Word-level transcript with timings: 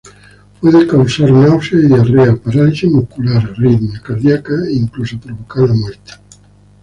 Puede 0.59 0.87
causar 0.87 1.29
náusea 1.31 1.79
y 1.79 1.85
diarrea, 1.85 2.35
parálisis 2.35 2.89
muscular, 2.89 3.37
arritmia 3.51 4.01
cardíaca 4.01 4.55
e 4.67 4.73
incluso 4.73 5.19
provocar 5.19 5.65
la 5.69 5.75
muerte. 5.75 6.11